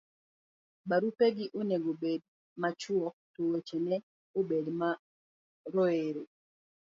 barupegi 0.89 1.45
onego 1.59 1.91
bed 2.01 2.21
machuok 2.61 3.15
to 3.33 3.41
weche 3.51 3.77
ne 3.87 3.97
obed 4.39 4.65
maoriere 4.79 6.21